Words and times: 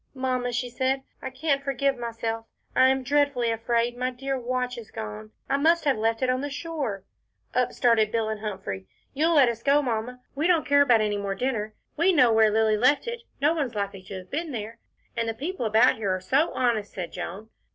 "Mamma," 0.15 0.51
she 0.51 0.67
said, 0.67 1.03
"I 1.21 1.29
can't 1.29 1.63
forgive 1.63 1.95
myself, 1.95 2.47
I 2.75 2.89
am 2.89 3.03
dreadfully 3.03 3.51
afraid 3.51 3.95
my 3.95 4.09
dear 4.09 4.35
watch 4.35 4.75
is 4.79 4.89
gone. 4.89 5.29
I 5.47 5.57
must 5.57 5.85
have 5.85 5.95
left 5.95 6.23
it 6.23 6.29
on 6.31 6.41
the 6.41 6.49
shore." 6.49 7.03
Up 7.53 7.71
started 7.71 8.11
Bill 8.11 8.27
and 8.27 8.39
Humphrey. 8.39 8.87
"You'll 9.13 9.35
let 9.35 9.47
us 9.47 9.61
go, 9.61 9.79
Mamma. 9.83 10.19
We 10.33 10.47
don't 10.47 10.65
care 10.65 10.81
about 10.81 11.01
any 11.01 11.17
more 11.17 11.35
dinner. 11.35 11.75
We 11.97 12.13
know 12.13 12.33
where 12.33 12.49
Lilly 12.49 12.77
left 12.77 13.05
it 13.05 13.21
no 13.39 13.53
one's 13.53 13.75
likely 13.75 14.01
to 14.05 14.17
have 14.17 14.31
been 14.31 14.51
there." 14.53 14.79
"And 15.15 15.29
the 15.29 15.35
people 15.35 15.67
about 15.67 15.97
here 15.97 16.15
are 16.15 16.19
so 16.19 16.51
honest," 16.53 16.93
said 16.93 17.11
Joan. 17.11 17.49